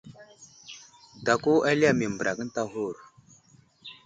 [1.25, 2.95] Dako ali yam i mbərak ənta aghur.